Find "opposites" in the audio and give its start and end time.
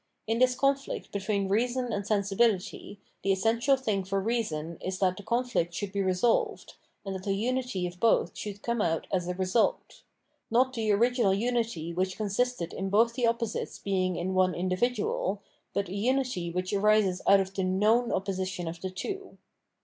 13.27-13.77